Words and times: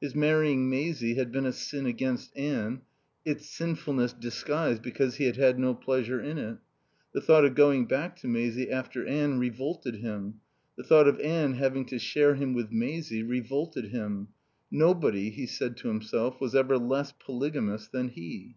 His 0.00 0.14
marrying 0.14 0.70
Maisie 0.70 1.16
had 1.16 1.32
been 1.32 1.44
a 1.44 1.50
sin 1.52 1.84
against 1.84 2.30
Anne, 2.36 2.82
its 3.24 3.50
sinfulness 3.50 4.12
disguised 4.12 4.82
because 4.82 5.16
he 5.16 5.24
had 5.24 5.34
had 5.34 5.58
no 5.58 5.74
pleasure 5.74 6.20
in 6.20 6.38
it. 6.38 6.58
The 7.12 7.20
thought 7.20 7.44
of 7.44 7.56
going 7.56 7.86
back 7.86 8.14
to 8.18 8.28
Maisie 8.28 8.70
after 8.70 9.04
Anne 9.04 9.40
revolted 9.40 9.96
him; 9.96 10.38
the 10.76 10.84
thought 10.84 11.08
of 11.08 11.18
Anne 11.18 11.54
having 11.54 11.86
to 11.86 11.98
share 11.98 12.36
him 12.36 12.54
with 12.54 12.70
Maisie 12.70 13.24
revolted 13.24 13.86
him. 13.86 14.28
Nobody, 14.70 15.30
he 15.30 15.44
said 15.44 15.76
to 15.78 15.88
himself, 15.88 16.40
was 16.40 16.54
ever 16.54 16.78
less 16.78 17.10
polygamous 17.10 17.88
than 17.88 18.10
he. 18.10 18.54